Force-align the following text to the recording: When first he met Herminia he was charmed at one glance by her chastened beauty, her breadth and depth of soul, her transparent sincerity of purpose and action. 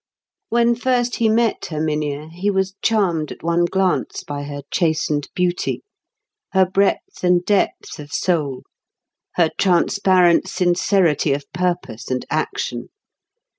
When 0.49 0.73
first 0.73 1.17
he 1.17 1.29
met 1.29 1.65
Herminia 1.67 2.29
he 2.31 2.49
was 2.49 2.73
charmed 2.81 3.31
at 3.31 3.43
one 3.43 3.65
glance 3.65 4.23
by 4.23 4.41
her 4.45 4.63
chastened 4.71 5.29
beauty, 5.35 5.83
her 6.53 6.65
breadth 6.65 7.23
and 7.23 7.45
depth 7.45 7.99
of 7.99 8.11
soul, 8.11 8.63
her 9.35 9.51
transparent 9.59 10.47
sincerity 10.47 11.33
of 11.33 11.43
purpose 11.53 12.09
and 12.09 12.25
action. 12.31 12.89